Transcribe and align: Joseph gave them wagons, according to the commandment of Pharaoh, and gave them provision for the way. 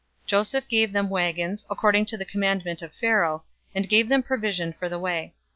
Joseph 0.25 0.67
gave 0.67 0.93
them 0.93 1.11
wagons, 1.11 1.63
according 1.69 2.07
to 2.07 2.17
the 2.17 2.25
commandment 2.25 2.81
of 2.81 2.91
Pharaoh, 2.91 3.43
and 3.75 3.87
gave 3.87 4.09
them 4.09 4.23
provision 4.23 4.73
for 4.73 4.89
the 4.89 4.97
way. 4.97 5.35